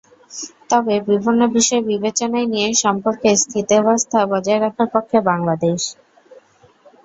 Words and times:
তবে 0.69 0.95
বিভিন্ন 1.09 1.41
বিষয় 1.55 1.81
বিবেচনায় 1.89 2.47
নিয়ে 2.53 2.69
সম্পর্কে 2.83 3.29
স্থিতাবস্থা 3.43 4.19
বজায় 4.31 4.61
রাখার 4.61 4.87
পক্ষে 4.93 5.17
বাংলাদেশ। 5.29 5.81